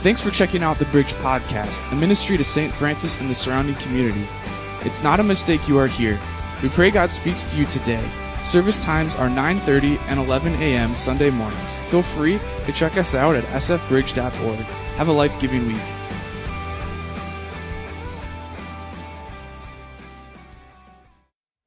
[0.00, 2.72] Thanks for checking out the Bridge Podcast, a ministry to St.
[2.72, 4.28] Francis and the surrounding community.
[4.82, 6.20] It's not a mistake you are here.
[6.62, 8.08] We pray God speaks to you today.
[8.44, 10.94] Service times are 9:30 and 11 a.m.
[10.94, 11.78] Sunday mornings.
[11.90, 14.58] Feel free to check us out at sfbridge.org.
[14.94, 15.76] Have a life-giving week.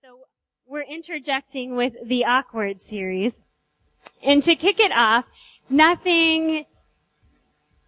[0.01, 0.19] So
[0.65, 3.43] we're interjecting with the awkward series.
[4.23, 5.25] And to kick it off,
[5.69, 6.65] nothing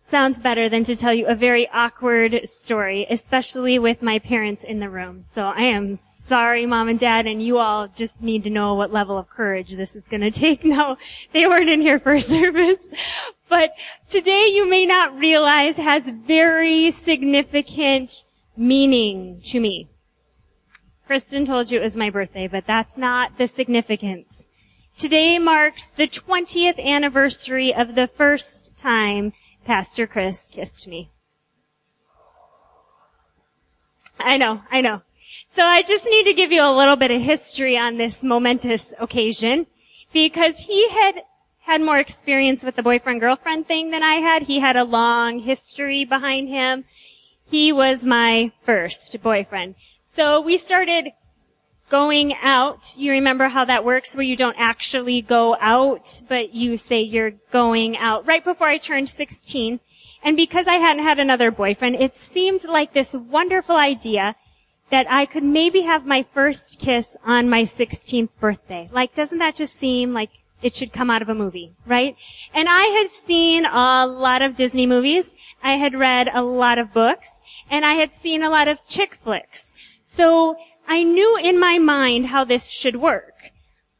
[0.06, 4.80] sounds better than to tell you a very awkward story, especially with my parents in
[4.80, 5.22] the room.
[5.22, 8.92] So I am sorry, mom and dad, and you all just need to know what
[8.92, 10.64] level of courage this is going to take.
[10.66, 10.98] No,
[11.32, 12.86] they weren't in here for service.
[13.50, 13.74] But
[14.10, 18.24] today you may not realize has very significant
[18.58, 19.90] meaning to me.
[21.06, 24.50] Kristen told you it was my birthday, but that's not the significance.
[24.98, 29.34] Today marks the 20th anniversary of the first time
[29.66, 31.10] Pastor Chris kissed me.
[34.20, 35.02] I know, I know.
[35.56, 38.94] So I just need to give you a little bit of history on this momentous
[39.00, 39.68] occasion
[40.12, 41.24] because he had
[41.62, 44.44] had more experience with the boyfriend-girlfriend thing than I had.
[44.44, 46.84] He had a long history behind him.
[47.50, 49.76] He was my first boyfriend.
[50.02, 51.10] So we started
[51.94, 52.98] going out.
[52.98, 57.34] You remember how that works where you don't actually go out, but you say you're
[57.52, 59.80] going out right before I turned 16.
[60.24, 64.36] And because I hadn't had another boyfriend, it seemed like this wonderful idea
[64.90, 68.90] that I could maybe have my first kiss on my 16th birthday.
[68.92, 70.32] Like, doesn't that just seem like
[70.64, 72.16] it should come out of a movie, right?
[72.56, 75.36] And I had seen a lot of Disney movies.
[75.62, 77.30] I had read a lot of books
[77.70, 79.76] and I had seen a lot of chick flicks.
[80.04, 83.52] So I knew in my mind how this should work.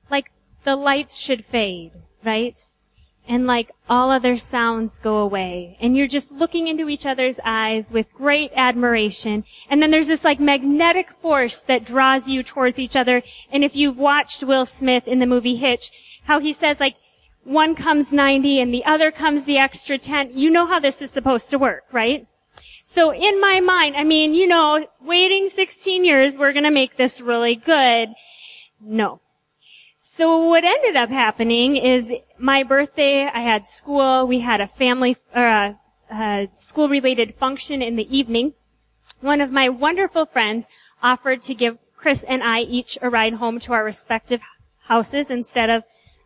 [0.10, 0.32] Like
[0.64, 1.92] the lights should fade,
[2.24, 2.58] right?
[3.28, 5.78] And like all other sounds go away.
[5.80, 9.46] And you're just looking into each other's eyes with great admiration.
[9.70, 13.24] And then there's this like magnetic force that draws you towards each other.
[13.52, 15.90] And if you've watched Will Smith in the movie Hitch,
[16.26, 16.96] how he says like,
[17.46, 21.12] one comes 90 and the other comes the extra 10, you know how this is
[21.12, 22.26] supposed to work, right?
[22.86, 27.22] So in my mind, I mean, you know, waiting 16 years, we're gonna make this
[27.22, 28.10] really good.
[28.82, 29.22] No.
[30.00, 35.16] So what ended up happening is my birthday, I had school, we had a family,
[35.34, 35.80] or a,
[36.12, 38.54] a school related function in the evening.
[39.22, 40.68] One of my wonderful friends
[41.02, 44.42] offered to give Chris and I each a ride home to our respective
[44.88, 45.84] houses instead of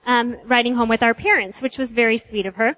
[0.08, 2.78] um, riding home with our parents, which was very sweet of her.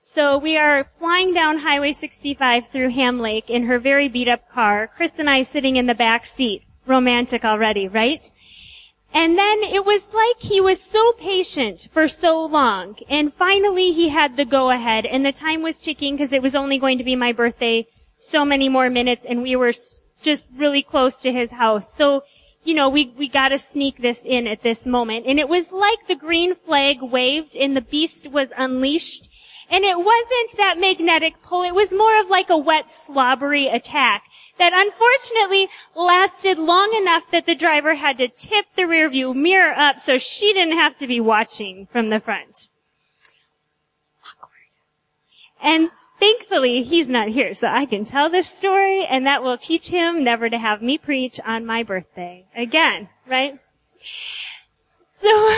[0.00, 4.48] So we are flying down Highway 65 through Ham Lake in her very beat up
[4.48, 6.62] car, Chris and I sitting in the back seat.
[6.86, 8.24] Romantic already, right?
[9.12, 12.96] And then it was like he was so patient for so long.
[13.08, 16.54] And finally he had the go ahead and the time was ticking because it was
[16.54, 19.72] only going to be my birthday so many more minutes and we were
[20.22, 21.88] just really close to his house.
[21.96, 22.22] So,
[22.62, 25.26] you know, we, we gotta sneak this in at this moment.
[25.26, 29.28] And it was like the green flag waved and the beast was unleashed
[29.70, 34.24] and it wasn't that magnetic pull, it was more of like a wet, slobbery attack
[34.58, 40.00] that unfortunately lasted long enough that the driver had to tip the rearview mirror up
[40.00, 42.68] so she didn't have to be watching from the front.
[44.24, 44.50] Awkward.
[45.62, 49.88] And thankfully he's not here, so I can tell this story and that will teach
[49.88, 52.46] him never to have me preach on my birthday.
[52.56, 53.58] Again, right?
[55.20, 55.50] So,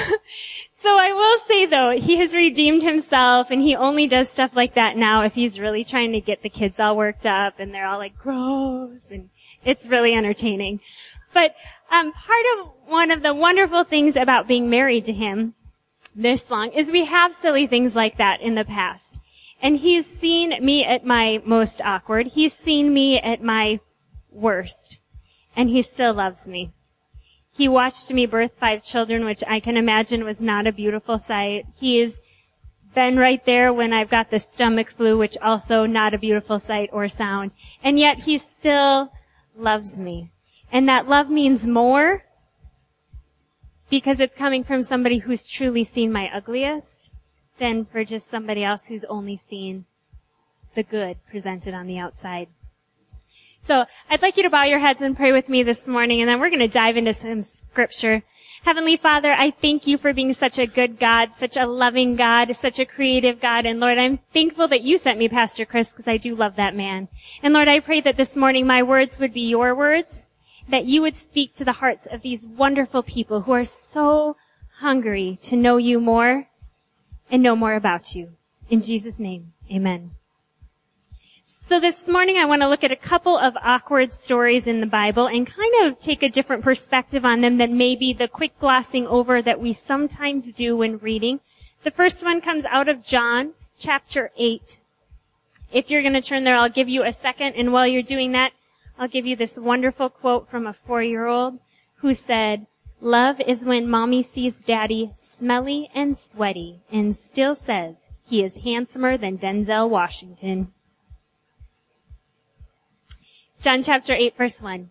[0.82, 4.74] so I will say though, he has redeemed himself and he only does stuff like
[4.74, 7.86] that now if he's really trying to get the kids all worked up and they're
[7.86, 9.30] all like gross and
[9.64, 10.80] it's really entertaining.
[11.32, 11.54] But
[11.90, 15.54] um, part of one of the wonderful things about being married to him
[16.14, 19.20] this long is we have silly things like that in the past.
[19.62, 22.28] And he's seen me at my most awkward.
[22.28, 23.80] He's seen me at my
[24.30, 24.98] worst.
[25.54, 26.72] And he still loves me.
[27.60, 31.66] He watched me birth five children, which I can imagine was not a beautiful sight.
[31.78, 32.22] He's
[32.94, 36.88] been right there when I've got the stomach flu, which also not a beautiful sight
[36.90, 37.54] or sound.
[37.84, 39.12] And yet he still
[39.54, 40.30] loves me.
[40.72, 42.24] And that love means more
[43.90, 47.12] because it's coming from somebody who's truly seen my ugliest
[47.58, 49.84] than for just somebody else who's only seen
[50.74, 52.48] the good presented on the outside.
[53.62, 56.28] So I'd like you to bow your heads and pray with me this morning and
[56.28, 58.22] then we're going to dive into some scripture.
[58.62, 62.54] Heavenly Father, I thank you for being such a good God, such a loving God,
[62.56, 63.66] such a creative God.
[63.66, 66.74] And Lord, I'm thankful that you sent me Pastor Chris because I do love that
[66.74, 67.08] man.
[67.42, 70.26] And Lord, I pray that this morning my words would be your words,
[70.68, 74.36] that you would speak to the hearts of these wonderful people who are so
[74.78, 76.48] hungry to know you more
[77.30, 78.30] and know more about you.
[78.70, 80.12] In Jesus' name, amen.
[81.70, 84.88] So this morning I want to look at a couple of awkward stories in the
[84.88, 89.06] Bible and kind of take a different perspective on them than maybe the quick glossing
[89.06, 91.38] over that we sometimes do when reading.
[91.84, 94.80] The first one comes out of John chapter 8.
[95.70, 98.32] If you're going to turn there, I'll give you a second and while you're doing
[98.32, 98.50] that,
[98.98, 101.60] I'll give you this wonderful quote from a four-year-old
[101.98, 102.66] who said,
[103.00, 109.16] Love is when mommy sees daddy smelly and sweaty and still says he is handsomer
[109.16, 110.72] than Denzel Washington.
[113.60, 114.90] John chapter 8 verse 1.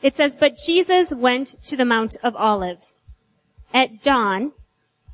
[0.00, 3.02] It says, But Jesus went to the Mount of Olives.
[3.74, 4.52] At dawn,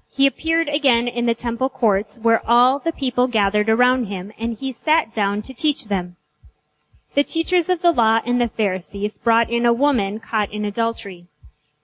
[0.08, 4.54] he appeared again in the temple courts where all the people gathered around him and
[4.54, 6.14] he sat down to teach them.
[7.16, 11.26] The teachers of the law and the Pharisees brought in a woman caught in adultery.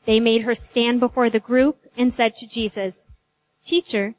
[0.05, 3.09] They made her stand before the group and said to Jesus,
[3.65, 4.15] Teacher,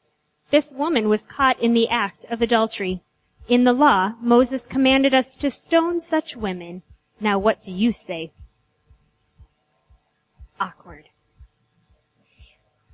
[0.50, 3.02] this woman was caught in the act of adultery.
[3.48, 6.84] In the law, Moses commanded us to stone such women.
[7.20, 8.32] Now what do you say?
[10.60, 11.10] Awkward.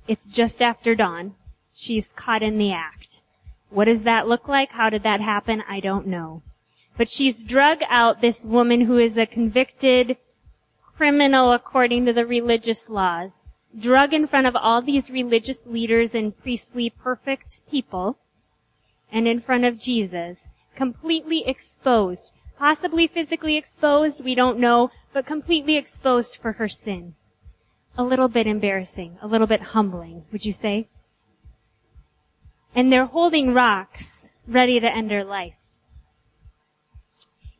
[0.06, 1.34] It's just after dawn.
[1.72, 3.22] She's caught in the act.
[3.70, 4.72] What does that look like?
[4.72, 5.62] How did that happen?
[5.68, 6.42] I don't know.
[6.96, 10.16] But she's drug out this woman who is a convicted
[10.96, 13.46] criminal according to the religious laws,
[13.78, 18.18] drug in front of all these religious leaders and priestly perfect people,
[19.10, 25.76] and in front of Jesus, completely exposed, possibly physically exposed, we don't know, but completely
[25.76, 27.14] exposed for her sin.
[27.96, 30.88] A little bit embarrassing, a little bit humbling, would you say?
[32.74, 35.54] And they're holding rocks ready to end her life.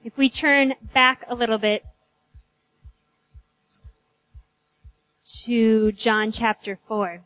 [0.05, 1.85] If we turn back a little bit
[5.43, 7.23] to John chapter 4,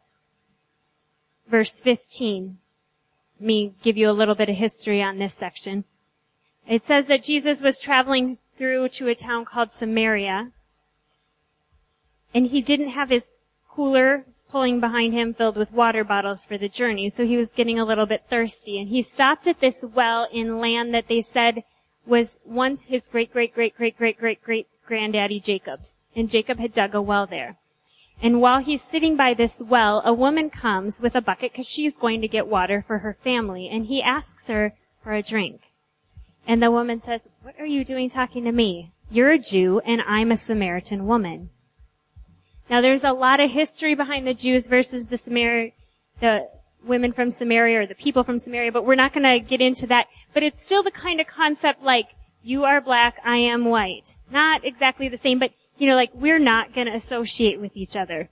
[1.48, 2.58] verse 15
[3.42, 5.84] me give you a little bit of history on this section.
[6.68, 10.52] It says that Jesus was traveling through to a town called Samaria,
[12.34, 13.30] and he didn't have his
[13.68, 17.78] cooler pulling behind him filled with water bottles for the journey, so he was getting
[17.78, 18.78] a little bit thirsty.
[18.78, 21.64] And he stopped at this well in land that they said
[22.06, 25.96] was once his great great great great great great great granddaddy Jacob's.
[26.14, 27.56] And Jacob had dug a well there.
[28.20, 31.96] And while he's sitting by this well, a woman comes with a bucket because she's
[31.96, 33.68] going to get water for her family.
[33.68, 35.60] And he asks her for a drink.
[36.46, 38.92] And the woman says, what are you doing talking to me?
[39.10, 41.50] You're a Jew and I'm a Samaritan woman.
[42.70, 45.70] Now there's a lot of history behind the Jews versus the Samar,
[46.20, 46.48] the
[46.84, 49.86] women from Samaria or the people from Samaria, but we're not going to get into
[49.88, 50.06] that.
[50.32, 52.08] But it's still the kind of concept like,
[52.42, 54.18] you are black, I am white.
[54.30, 57.96] Not exactly the same, but you know, like we're not going to associate with each
[57.96, 58.30] other.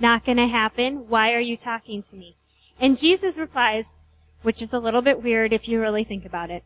[0.00, 1.08] Not going to happen.
[1.08, 2.34] Why are you talking to me?
[2.80, 3.94] And Jesus replies,
[4.42, 6.64] which is a little bit weird if you really think about it.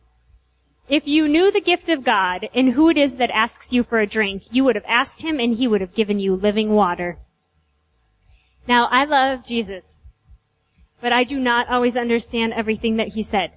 [0.89, 3.99] If you knew the gift of God and who it is that asks you for
[3.99, 7.19] a drink, you would have asked him and he would have given you living water.
[8.67, 10.05] Now, I love Jesus,
[10.99, 13.51] but I do not always understand everything that he said.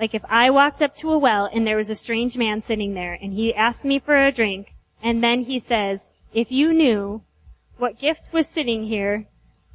[0.00, 2.94] Like if I walked up to a well and there was a strange man sitting
[2.94, 7.22] there and he asked me for a drink, and then he says, if you knew
[7.78, 9.26] what gift was sitting here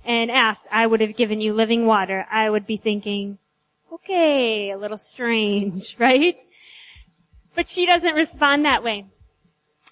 [0.03, 3.37] and asked, I would have given you living water, I would be thinking,
[3.91, 6.39] okay, a little strange, right?
[7.55, 9.05] But she doesn't respond that way.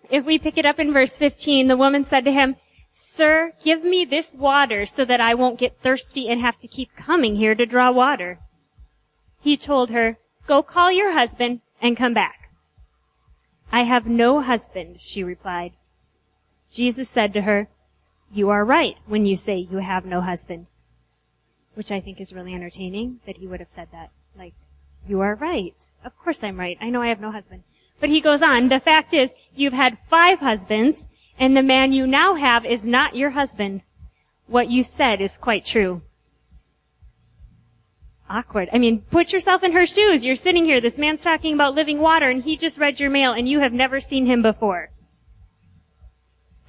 [0.10, 2.56] If we pick it up in verse 15, the woman said to him,
[2.92, 6.96] Sir, give me this water so that I won't get thirsty and have to keep
[6.96, 8.40] coming here to draw water.
[9.40, 12.49] He told her, Go call your husband and come back.
[13.72, 15.74] I have no husband, she replied.
[16.72, 17.68] Jesus said to her,
[18.32, 20.68] you are right when you say you have no husband.
[21.74, 24.12] Which I think is really entertaining that he would have said that.
[24.38, 24.54] Like,
[25.08, 25.82] you are right.
[26.04, 26.78] Of course I'm right.
[26.82, 27.64] I know I have no husband.
[28.00, 31.08] But he goes on, the fact is, you've had five husbands,
[31.38, 33.82] and the man you now have is not your husband.
[34.48, 36.02] What you said is quite true
[38.30, 38.70] awkward.
[38.72, 40.24] I mean, put yourself in her shoes.
[40.24, 40.80] You're sitting here.
[40.80, 43.74] This man's talking about living water and he just read your mail and you have
[43.74, 44.92] never seen him before.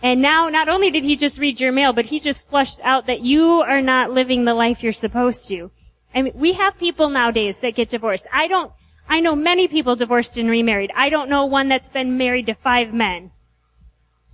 [0.02, 3.06] And now, not only did he just read your mail, but he just flushed out
[3.06, 5.70] that you are not living the life you're supposed to.
[6.14, 8.26] I mean, we have people nowadays that get divorced.
[8.32, 8.72] I don't,
[9.08, 10.90] I know many people divorced and remarried.
[10.94, 13.32] I don't know one that's been married to five men.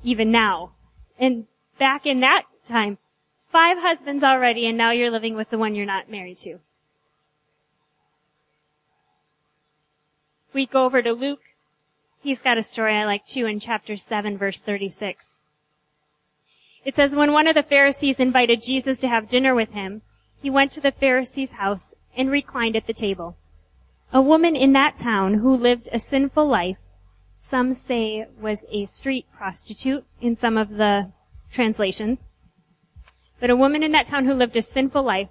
[0.04, 0.72] Even now.
[1.18, 1.46] And
[1.78, 2.98] back in that time,
[3.50, 6.60] five husbands already and now you're living with the one you're not married to.
[10.56, 11.42] We go over to Luke,
[12.22, 15.40] he's got a story I like too in chapter 7 verse 36.
[16.82, 20.00] It says, when one of the Pharisees invited Jesus to have dinner with him,
[20.40, 23.36] he went to the Pharisee's house and reclined at the table.
[24.14, 26.78] A woman in that town who lived a sinful life,
[27.36, 31.12] some say was a street prostitute in some of the
[31.50, 32.28] translations,
[33.40, 35.28] but a woman in that town who lived a sinful life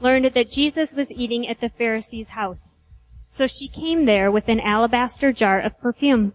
[0.00, 2.76] learned that Jesus was eating at the Pharisee's house.
[3.28, 6.32] So she came there with an alabaster jar of perfume.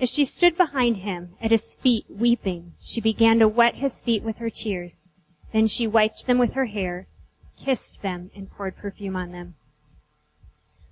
[0.00, 4.24] As she stood behind him at his feet weeping, she began to wet his feet
[4.24, 5.06] with her tears.
[5.52, 7.06] Then she wiped them with her hair,
[7.56, 9.54] kissed them, and poured perfume on them.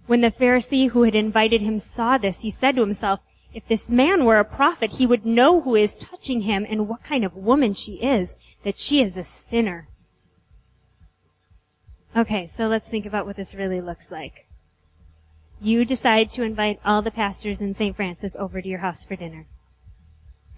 [0.07, 3.21] When the Pharisee who had invited him saw this, he said to himself,
[3.53, 7.03] if this man were a prophet, he would know who is touching him and what
[7.03, 9.89] kind of woman she is, that she is a sinner.
[12.17, 14.47] Okay, so let's think about what this really looks like.
[15.63, 17.95] You decide to invite all the pastors in St.
[17.95, 19.47] Francis over to your house for dinner.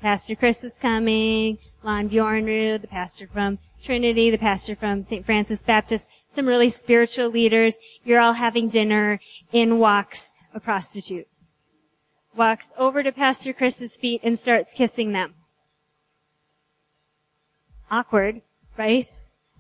[0.01, 5.27] Pastor Chris is coming, Lon Bjornrud, the pastor from Trinity, the pastor from St.
[5.27, 7.77] Francis Baptist, some really spiritual leaders.
[8.03, 9.21] You're all having dinner.
[9.53, 11.29] In walks a prostitute.
[12.35, 15.35] Walks over to Pastor Chris's feet and starts kissing them.
[17.91, 18.41] Awkward,
[18.79, 19.07] right?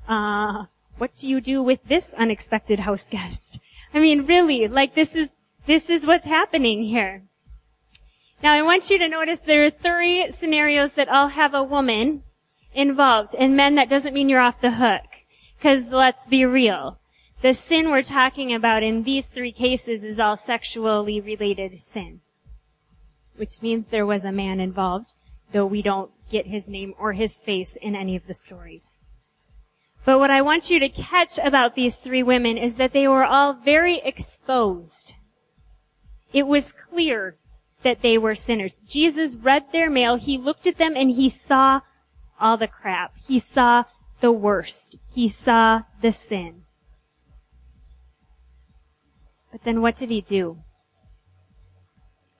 [0.08, 0.64] Uh,
[0.96, 3.60] what do you do with this unexpected house guest?
[3.94, 5.36] I mean, really, like this is,
[5.66, 7.22] this is what's happening here.
[8.42, 12.24] Now I want you to notice there are three scenarios that all have a woman
[12.74, 13.36] involved.
[13.38, 15.06] And men, that doesn't mean you're off the hook.
[15.60, 16.98] Cause let's be real.
[17.40, 22.20] The sin we're talking about in these three cases is all sexually related sin.
[23.36, 25.12] Which means there was a man involved,
[25.52, 28.98] though we don't get his name or his face in any of the stories.
[30.04, 33.24] But what I want you to catch about these three women is that they were
[33.24, 35.14] all very exposed.
[36.32, 37.36] It was clear
[37.82, 38.80] that they were sinners.
[38.86, 41.80] Jesus read their mail, he looked at them and he saw
[42.40, 43.14] all the crap.
[43.26, 43.84] He saw
[44.20, 44.96] the worst.
[45.12, 46.62] He saw the sin.
[49.52, 50.58] But then what did he do?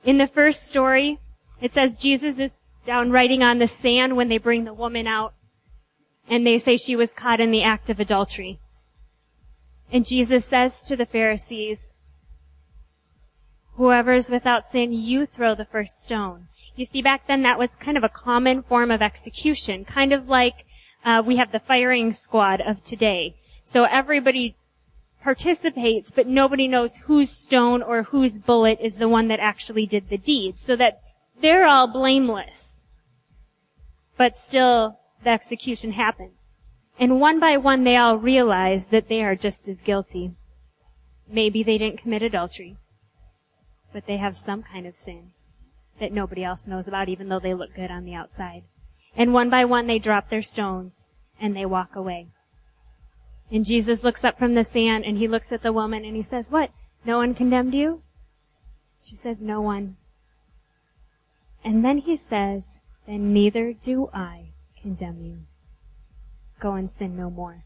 [0.04, 1.21] In the first story,
[1.61, 5.33] it says Jesus is down writing on the sand when they bring the woman out
[6.28, 8.59] and they say she was caught in the act of adultery.
[9.93, 11.95] And Jesus says to the Pharisees,
[13.76, 16.49] whoever is without sin, you throw the first stone.
[16.76, 20.28] You see, back then that was kind of a common form of execution, kind of
[20.28, 20.64] like
[21.04, 23.37] uh, we have the firing squad of today.
[23.62, 24.57] So everybody
[25.23, 30.09] participates, but nobody knows whose stone or whose bullet is the one that actually did
[30.09, 31.00] the deed, so that
[31.40, 32.83] they're all blameless.
[34.16, 36.50] But still, the execution happens.
[36.99, 40.33] And one by one they all realize that they are just as guilty.
[41.28, 42.76] Maybe they didn't commit adultery,
[43.93, 45.33] but they have some kind of sin
[45.99, 48.62] that nobody else knows about even though they look good on the outside.
[49.16, 51.09] And one by one they drop their stones
[51.40, 52.28] and they walk away.
[53.50, 56.23] And Jesus looks up from the sand and he looks at the woman and he
[56.23, 56.71] says, what?
[57.04, 58.02] No one condemned you?
[59.02, 59.97] She says, no one.
[61.62, 64.53] And then he says, then neither do I
[64.84, 65.38] condemn you.
[66.60, 67.64] Go and sin no more.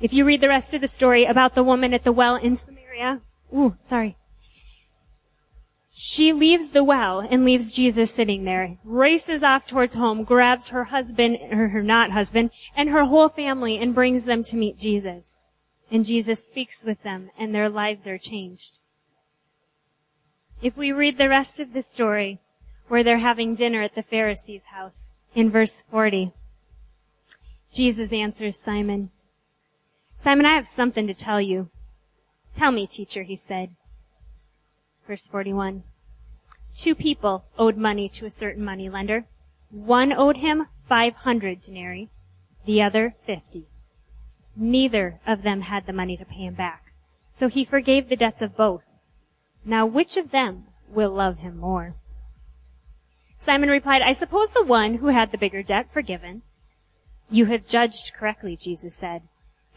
[0.00, 2.54] If you read the rest of the story about the woman at the well in
[2.54, 3.20] Samaria,
[3.52, 4.16] ooh, sorry.
[5.90, 10.84] She leaves the well and leaves Jesus sitting there, races off towards home, grabs her
[10.84, 15.40] husband, or her not husband, and her whole family and brings them to meet Jesus.
[15.90, 18.78] And Jesus speaks with them and their lives are changed.
[20.62, 22.38] If we read the rest of the story,
[22.86, 26.32] where they're having dinner at the Pharisee's house, in verse 40.
[27.72, 29.10] Jesus answers Simon,
[30.16, 31.68] Simon, I have something to tell you.
[32.54, 33.70] Tell me, teacher, he said.
[35.06, 35.82] Verse 41.
[36.74, 39.26] Two people owed money to a certain money lender.
[39.70, 42.10] One owed him 500 denarii,
[42.64, 43.66] the other 50.
[44.56, 46.92] Neither of them had the money to pay him back.
[47.28, 48.84] So he forgave the debts of both.
[49.64, 51.96] Now which of them will love him more?
[53.36, 56.42] Simon replied, I suppose the one who had the bigger debt forgiven.
[57.30, 59.22] You have judged correctly, Jesus said.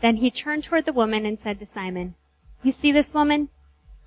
[0.01, 2.15] Then he turned toward the woman and said to Simon,
[2.63, 3.49] You see this woman?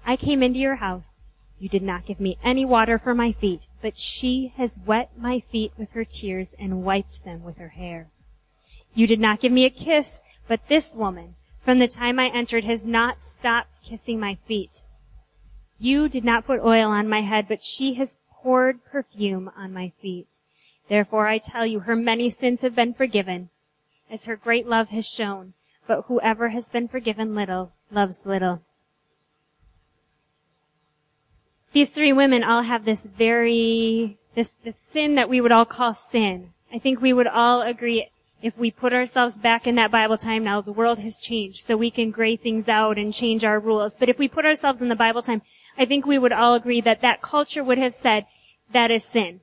[0.07, 1.23] I came into your house.
[1.59, 5.41] You did not give me any water for my feet, but she has wet my
[5.41, 8.09] feet with her tears and wiped them with her hair.
[8.95, 12.65] You did not give me a kiss, but this woman, from the time I entered,
[12.65, 14.83] has not stopped kissing my feet.
[15.79, 19.93] You did not put oil on my head, but she has poured perfume on my
[20.01, 20.29] feet.
[20.89, 23.51] Therefore I tell you, her many sins have been forgiven,
[24.11, 25.55] as her great love has shown.
[25.87, 28.63] But whoever has been forgiven little, loves little.
[31.73, 35.95] These three women all have this very, this, this sin that we would all call
[35.95, 36.53] sin.
[36.73, 38.09] I think we would all agree
[38.43, 41.77] if we put ourselves back in that Bible time now, the world has changed, so
[41.77, 43.95] we can gray things out and change our rules.
[43.99, 45.43] But if we put ourselves in the Bible time,
[45.81, 48.27] I think we would all agree that that culture would have said
[48.71, 49.41] that is sin.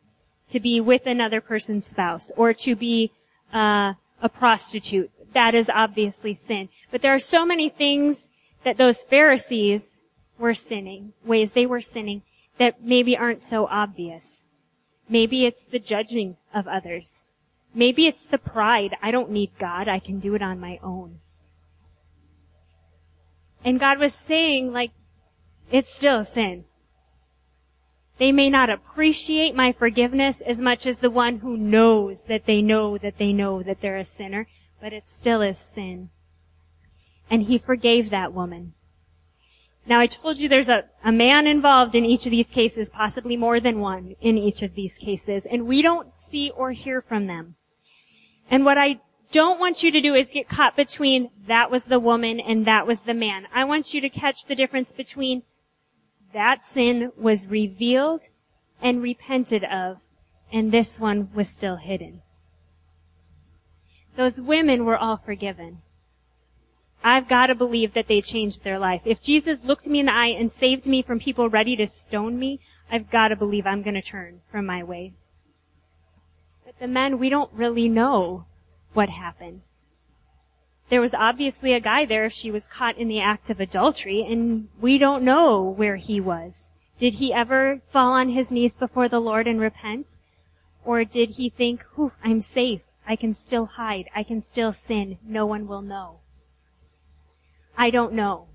[0.52, 3.12] To be with another person's spouse, or to be,
[3.52, 5.12] uh, a prostitute.
[5.34, 6.70] That is obviously sin.
[6.92, 8.30] But there are so many things
[8.64, 10.02] that those Pharisees
[10.38, 12.22] were sinning, ways they were sinning,
[12.58, 14.46] that maybe aren't so obvious.
[15.10, 17.28] Maybe it's the judging of others.
[17.74, 18.96] Maybe it's the pride.
[19.02, 19.88] I don't need God.
[19.88, 21.20] I can do it on my own.
[23.64, 24.92] And God was saying like,
[25.72, 26.66] it's still sin.
[28.18, 32.62] They may not appreciate my forgiveness as much as the one who knows that they
[32.62, 34.48] know that they know that they're a sinner,
[34.82, 36.10] but it still is sin.
[37.30, 38.74] And he forgave that woman.
[39.86, 43.38] Now I told you there's a, a man involved in each of these cases, possibly
[43.38, 47.28] more than one in each of these cases, and we don't see or hear from
[47.28, 47.56] them.
[48.50, 49.00] And what I
[49.32, 52.88] don't want you to do is get caught between that was the woman and that
[52.88, 53.48] was the man.
[53.54, 55.44] I want you to catch the difference between
[56.38, 58.22] that sin was revealed
[58.80, 59.98] and repented of,
[60.54, 62.22] and this one was still hidden.
[64.16, 65.82] Those women were all forgiven.
[67.04, 69.02] I've got to believe that they changed their life.
[69.04, 72.38] If Jesus looked me in the eye and saved me from people ready to stone
[72.38, 72.60] me,
[72.92, 75.32] I've got to believe I'm going to turn from my ways.
[76.64, 78.46] But the men, we don't really know
[78.94, 79.64] what happened.
[80.90, 84.22] There was obviously a guy there if she was caught in the act of adultery,
[84.22, 86.70] and we don't know where he was.
[86.98, 90.18] Did he ever fall on his knees before the Lord and repent?
[90.86, 92.82] Or did he think, whew, I'm safe.
[93.06, 94.10] I can still hide.
[94.16, 95.18] I can still sin.
[95.26, 96.20] No one will know.
[97.78, 98.48] I don't know.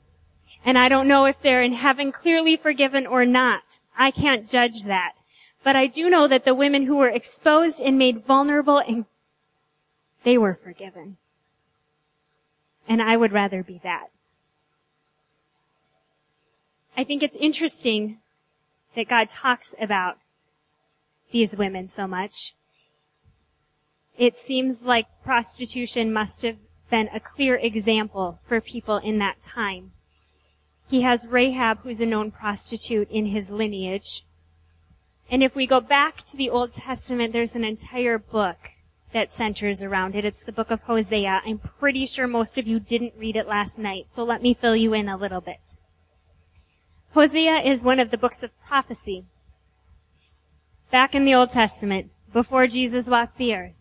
[0.64, 3.80] And I don't know if they're in heaven clearly forgiven or not.
[3.96, 5.14] I can't judge that.
[5.62, 9.04] But I do know that the women who were exposed and made vulnerable and
[10.24, 11.18] they were forgiven.
[12.92, 14.08] And I would rather be that.
[16.94, 18.18] I think it's interesting
[18.94, 20.18] that God talks about
[21.30, 22.54] these women so much.
[24.18, 26.58] It seems like prostitution must have
[26.90, 29.92] been a clear example for people in that time.
[30.86, 34.26] He has Rahab, who's a known prostitute in his lineage.
[35.30, 38.71] And if we go back to the Old Testament, there's an entire book
[39.12, 40.24] that centers around it.
[40.24, 41.42] It's the book of Hosea.
[41.44, 44.76] I'm pretty sure most of you didn't read it last night, so let me fill
[44.76, 45.78] you in a little bit.
[47.14, 49.26] Hosea is one of the books of prophecy.
[50.90, 53.74] Back in the Old Testament, before Jesus walked the earth.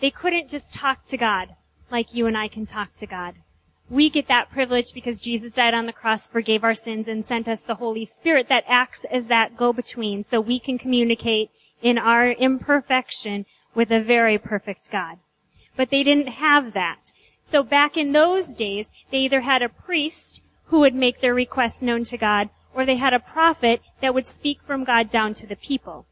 [0.00, 1.54] They couldn't just talk to God
[1.90, 3.34] like you and I can talk to God.
[3.90, 7.46] We get that privilege because Jesus died on the cross, forgave our sins, and sent
[7.46, 11.50] us the Holy Spirit that acts as that go-between so we can communicate
[11.82, 15.18] in our imperfection with a very perfect God.
[15.76, 17.12] But they didn't have that.
[17.40, 21.82] So back in those days, they either had a priest who would make their requests
[21.82, 25.46] known to God, or they had a prophet that would speak from God down to
[25.46, 26.06] the people.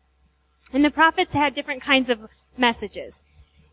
[0.73, 3.25] And the prophets had different kinds of messages.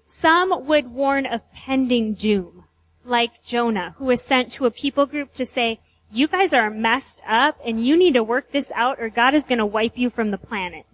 [0.05, 2.65] Some would warn of pending doom,
[3.03, 5.79] like Jonah, who was sent to a people group to say,
[6.11, 9.45] you guys are messed up and you need to work this out or God is
[9.45, 10.85] going to wipe you from the planet.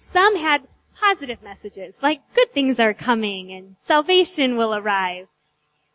[0.00, 0.66] Some had
[0.98, 5.28] positive messages, like good things are coming and salvation will arrive.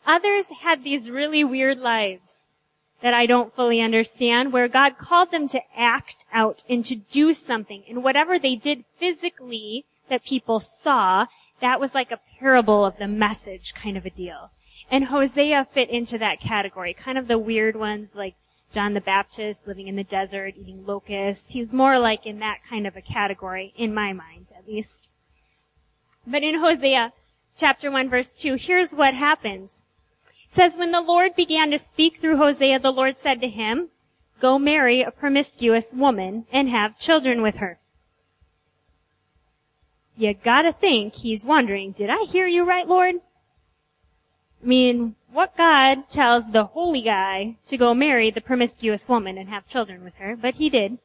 [0.06, 2.54] Others had these really weird lives
[3.02, 7.34] that I don't fully understand, where God called them to act out and to do
[7.34, 7.84] something.
[7.90, 11.26] And whatever they did physically that people saw,
[11.60, 14.52] that was like a parable of the message kind of a deal.
[14.90, 18.36] And Hosea fit into that category, kind of the weird ones like
[18.72, 21.52] John the Baptist living in the desert, eating locusts.
[21.52, 25.10] He's more like in that kind of a category, in my mind at least.
[26.28, 27.14] But in Hosea
[27.58, 29.84] chapter 1 verse 2, here's what happens.
[30.50, 33.90] It says, when the Lord began to speak through Hosea, the Lord said to him,
[34.40, 37.80] go marry a promiscuous woman and have children with her
[40.18, 43.16] you gotta think he's wondering, did I hear you right, Lord?
[44.66, 49.68] Mean, what God tells the holy guy to go marry the promiscuous woman and have
[49.68, 50.98] children with her, but he did.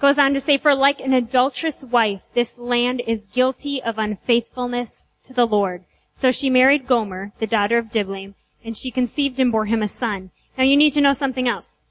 [0.00, 5.06] Goes on to say, for like an adulterous wife, this land is guilty of unfaithfulness
[5.22, 5.84] to the Lord.
[6.12, 8.34] So she married Gomer, the daughter of Diblaim,
[8.64, 10.32] and she conceived and bore him a son.
[10.58, 11.82] Now you need to know something else.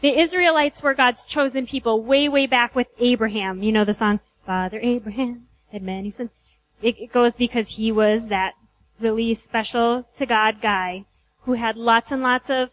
[0.00, 3.62] The Israelites were God's chosen people way, way back with Abraham.
[3.62, 6.34] You know the song, Father Abraham had many sons.
[6.80, 8.54] It goes because he was that
[9.00, 11.04] really special to God guy
[11.42, 12.70] who had lots and lots of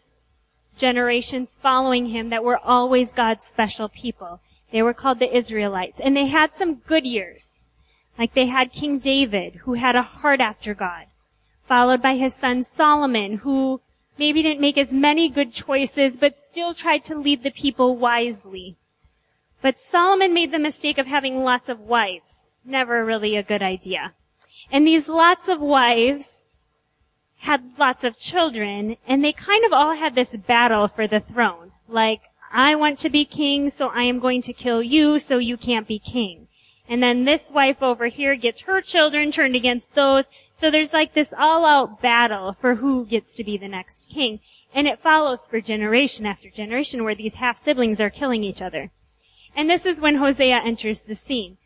[0.76, 4.40] generations following him that were always God's special people.
[4.72, 7.64] They were called the Israelites and they had some good years.
[8.18, 11.06] Like they had King David, who had a heart after God,
[11.66, 13.80] followed by his son Solomon, who
[14.18, 18.76] maybe didn't make as many good choices, but still tried to lead the people wisely.
[19.60, 22.50] But Solomon made the mistake of having lots of wives.
[22.64, 24.12] Never really a good idea.
[24.70, 26.46] And these lots of wives
[27.38, 31.72] had lots of children, and they kind of all had this battle for the throne.
[31.88, 35.56] Like, I want to be king, so I am going to kill you, so you
[35.56, 36.48] can't be king.
[36.88, 40.24] And then this wife over here gets her children turned against those.
[40.52, 44.40] So there's like this all out battle for who gets to be the next king.
[44.74, 48.90] And it follows for generation after generation where these half siblings are killing each other.
[49.56, 51.56] And this is when Hosea enters the scene.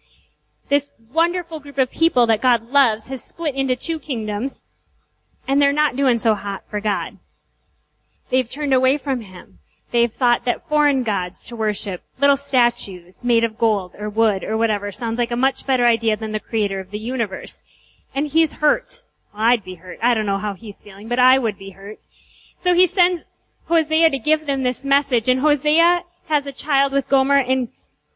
[0.69, 4.65] This wonderful group of people that God loves has split into two kingdoms
[5.49, 7.19] and they're not doing so hot for God.
[8.31, 9.59] They've turned away from Him.
[9.91, 14.59] They've thought that foreign gods to worship, little statues made of gold or wood or
[14.59, 17.63] whatever, sounds like a much better idea than the creator of the universe.
[18.15, 19.05] And he's hurt.
[19.33, 19.99] Well, I'd be hurt.
[20.03, 22.07] I don't know how he's feeling, but I would be hurt.
[22.63, 23.23] So he sends
[23.65, 27.69] Hosea to give them this message, and Hosea has a child with Gomer, and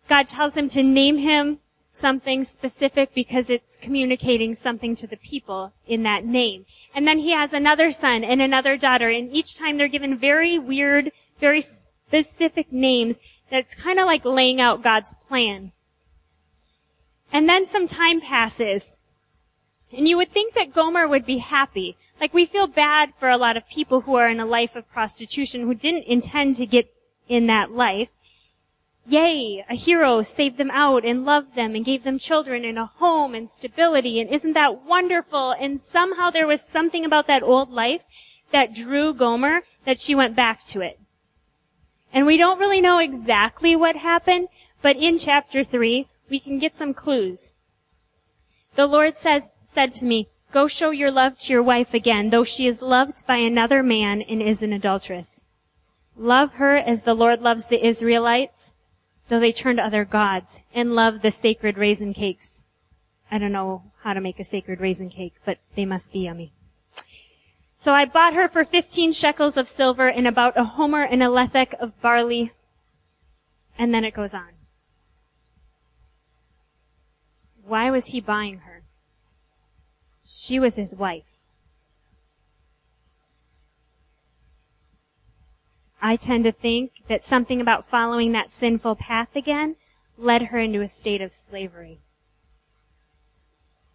[0.09, 1.59] God tells him to name him
[1.93, 6.67] something specific because it's communicating something to the people in that name.
[6.95, 10.59] And then he has another son and another daughter, and each time they're given very
[10.59, 13.19] weird very specific names
[13.51, 15.73] that's kind of like laying out God's plan.
[17.33, 18.97] And then some time passes.
[19.93, 21.97] And you would think that Gomer would be happy.
[22.21, 24.89] Like we feel bad for a lot of people who are in a life of
[24.91, 26.95] prostitution who didn't intend to get
[27.29, 28.09] in that life.
[29.07, 32.87] Yay, a hero saved them out and loved them and gave them children and a
[32.87, 35.53] home and stability and isn't that wonderful?
[35.53, 38.05] And somehow there was something about that old life
[38.53, 41.01] that drew Gomer that she went back to it.
[42.13, 44.49] And we don't really know exactly what happened,
[44.83, 47.55] but in chapter 3, we can get some clues.
[48.75, 52.45] The Lord says, said to me, Go show your love to your wife again, though
[52.45, 55.43] she is loved by another man and is an adulteress.
[56.17, 58.72] Love her as the Lord loves the Israelites,
[59.33, 62.61] though they turn to other gods, and love the sacred raisin cakes.
[63.31, 66.53] I don't know how to make a sacred raisin cake, but they must be yummy.
[67.75, 71.29] So I bought her for 15 shekels of silver and about a homer and a
[71.29, 72.53] lethek of barley.
[73.79, 74.51] And then it goes on.
[77.65, 78.83] Why was he buying her?
[80.27, 81.32] She was his wife.
[86.05, 89.77] I tend to think that something about following that sinful path again
[90.19, 92.01] led her into a state of slavery.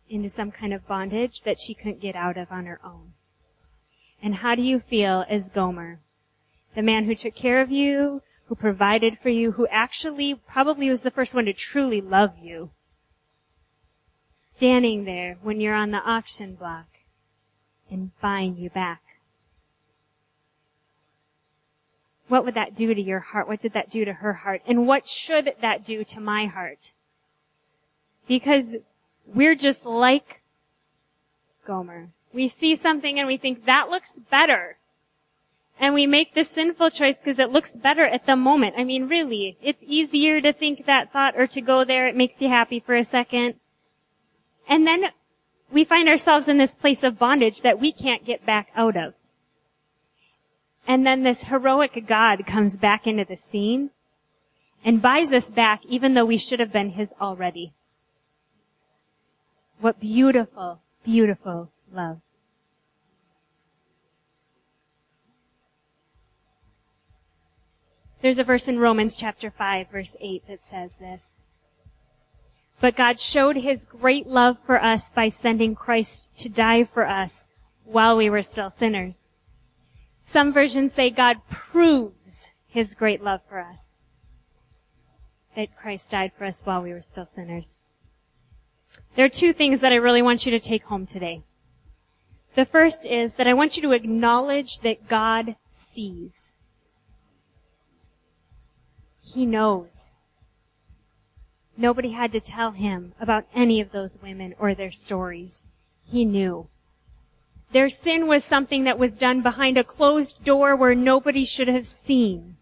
[0.09, 3.11] Into some kind of bondage that she couldn't get out of on her own.
[4.23, 5.99] And how do you feel as Gomer?
[6.75, 11.01] The man who took care of you, who provided for you, who actually probably was
[11.01, 12.71] the first one to truly love you.
[14.29, 16.87] Standing there when you're on the auction block
[17.91, 19.01] and buying you back.
[22.27, 23.47] What would that do to your heart?
[23.47, 24.61] What did that do to her heart?
[24.67, 26.93] And what should that do to my heart?
[28.27, 28.75] Because
[29.25, 30.41] we're just like
[31.65, 32.09] Gomer.
[32.33, 34.77] We see something and we think that looks better.
[35.79, 38.75] And we make the sinful choice because it looks better at the moment.
[38.77, 42.07] I mean, really, it's easier to think that thought or to go there.
[42.07, 43.55] It makes you happy for a second.
[44.67, 45.05] And then
[45.71, 49.13] we find ourselves in this place of bondage that we can't get back out of.
[50.88, 53.89] And then this heroic God comes back into the scene
[54.86, 57.73] and buys us back even though we should have been his already.
[59.82, 62.21] What beautiful, beautiful love.
[68.21, 71.34] There's a verse in Romans chapter 5 verse 8 that says this.
[72.80, 77.52] But God showed his great love for us by sending Christ to die for us
[77.84, 79.26] while we were still sinners.
[80.29, 83.93] Some versions say God proves his great love for us.
[85.55, 87.79] That Christ died for us while we were still sinners.
[89.15, 91.43] There are two things that I really want you to take home today.
[92.55, 96.51] The first is that I want you to acknowledge that God sees.
[99.21, 100.11] He knows.
[101.77, 105.67] Nobody had to tell him about any of those women or their stories.
[106.03, 106.67] He knew.
[107.71, 111.86] Their sin was something that was done behind a closed door where nobody should have
[111.86, 112.58] seen.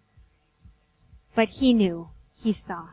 [1.36, 2.10] But he knew.
[2.34, 2.90] He saw.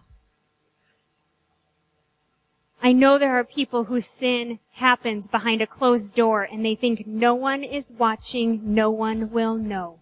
[2.82, 7.06] I know there are people whose sin happens behind a closed door and they think
[7.06, 10.00] no one is watching, no one will know.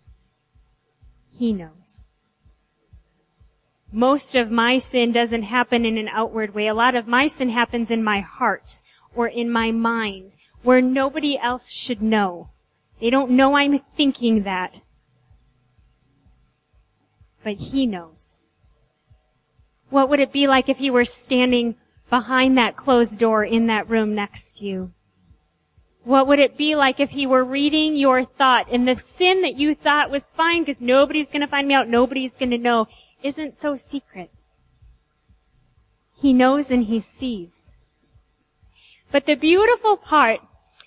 [1.31, 2.09] He knows.
[3.92, 6.68] most of my sin doesn't happen in an outward way.
[6.68, 8.83] A lot of my sin happens in my heart
[9.14, 12.51] or in my mind where nobody else should know.
[13.01, 14.81] They don't know I'm thinking that.
[17.42, 18.42] But he knows.
[19.88, 21.77] What would it be like if he were standing
[22.11, 24.92] behind that closed door in that room next to you?
[26.05, 29.57] What would it be like if he were reading your thought and the sin that
[29.57, 32.87] you thought was fine because nobody's going to find me out, nobody's going to know,
[33.23, 34.31] isn't so secret?
[36.14, 37.73] He knows and he sees.
[39.11, 40.40] But the beautiful part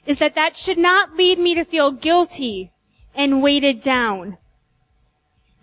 [0.06, 2.72] is that that should not lead me to feel guilty
[3.16, 4.38] and weighted down.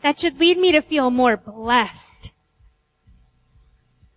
[0.02, 2.32] That should lead me to feel more blessed.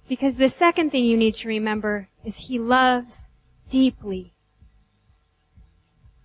[0.08, 3.30] Because the second thing you need to remember is he loves
[3.70, 4.34] deeply.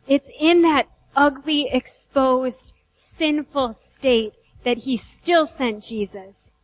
[0.06, 4.32] It's in that ugly, exposed, sinful state
[4.64, 6.54] that he still sent Jesus.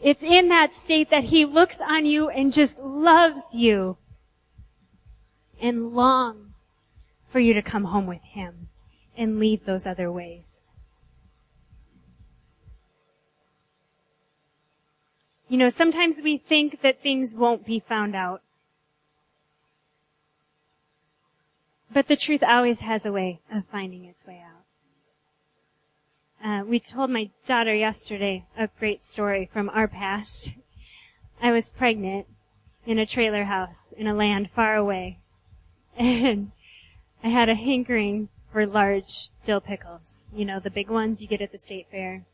[0.00, 3.98] It's in that state that he looks on you and just loves you
[5.62, 6.66] and longs
[7.30, 8.68] for you to come home with him
[9.16, 10.62] and leave those other ways.
[15.48, 18.42] You know, sometimes we think that things won't be found out.
[21.92, 24.64] But the truth always has a way of finding its way out.
[26.44, 30.54] Uh, we told my daughter yesterday a great story from our past.
[31.40, 32.26] I was pregnant
[32.86, 35.18] in a trailer house in a land far away.
[35.96, 36.52] And
[37.22, 40.26] I had a hankering for large dill pickles.
[40.34, 42.24] You know, the big ones you get at the state fair.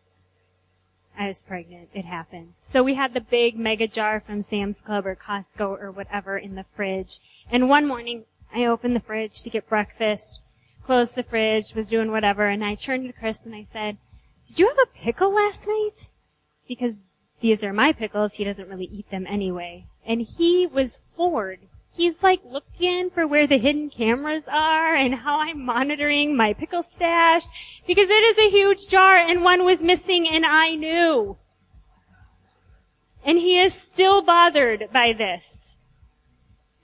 [1.18, 1.88] I was pregnant.
[1.94, 2.58] It happens.
[2.58, 6.54] So we had the big mega jar from Sam's Club or Costco or whatever in
[6.54, 7.18] the fridge.
[7.50, 10.38] And one morning I opened the fridge to get breakfast,
[10.84, 13.98] closed the fridge, was doing whatever, and I turned to Chris and I said,
[14.46, 16.08] did you have a pickle last night?
[16.66, 16.94] Because
[17.40, 19.86] these are my pickles, he doesn't really eat them anyway.
[20.06, 21.60] And he was floored.
[21.98, 26.84] He's like looking for where the hidden cameras are and how I'm monitoring my pickle
[26.84, 31.38] stash because it is a huge jar and one was missing and I knew.
[33.24, 35.74] And he is still bothered by this.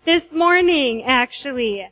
[0.04, 1.88] This morning, actually,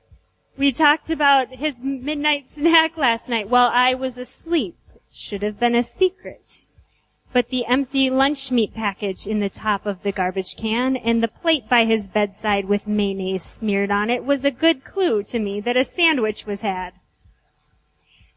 [0.58, 4.76] we talked about his midnight snack last night while I was asleep.
[5.12, 6.66] Should have been a secret.
[7.32, 11.28] But the empty lunch meat package in the top of the garbage can and the
[11.28, 15.60] plate by his bedside with mayonnaise smeared on it was a good clue to me
[15.60, 16.92] that a sandwich was had.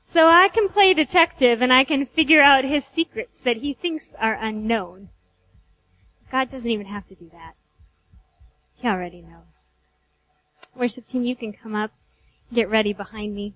[0.01, 4.15] So I can play detective and I can figure out his secrets that he thinks
[4.19, 5.10] are unknown.
[6.31, 7.55] God doesn't even have to do that.
[8.75, 9.67] He already knows.
[10.75, 11.91] Worship team, you can come up,
[12.53, 13.55] get ready behind me.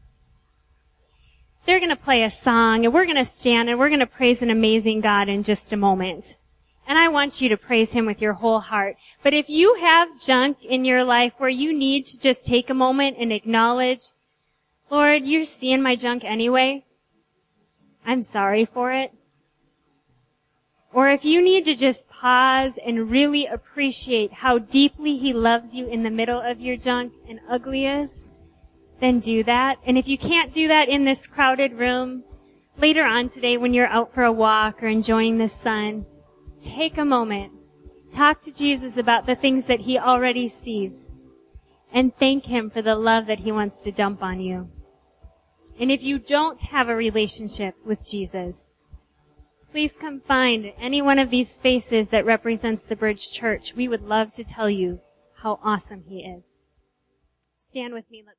[1.65, 5.01] They're gonna play a song and we're gonna stand and we're gonna praise an amazing
[5.01, 6.37] God in just a moment.
[6.87, 8.95] And I want you to praise Him with your whole heart.
[9.21, 12.73] But if you have junk in your life where you need to just take a
[12.73, 14.01] moment and acknowledge,
[14.89, 16.85] Lord, you're seeing my junk anyway.
[18.03, 19.11] I'm sorry for it.
[20.91, 25.87] Or if you need to just pause and really appreciate how deeply He loves you
[25.87, 28.38] in the middle of your junk and ugliest,
[28.99, 29.77] then do that.
[29.85, 32.23] And if you can't do that in this crowded room,
[32.77, 36.05] later on today when you're out for a walk or enjoying the sun,
[36.61, 37.53] take a moment.
[38.11, 41.09] Talk to Jesus about the things that He already sees.
[41.91, 44.69] And thank Him for the love that He wants to dump on you.
[45.79, 48.73] And if you don't have a relationship with Jesus,
[49.71, 53.75] Please come find any one of these faces that represents the Bridge Church.
[53.75, 54.99] We would love to tell you
[55.35, 56.49] how awesome he is.
[57.69, 58.23] Stand with me.
[58.25, 58.38] Let's.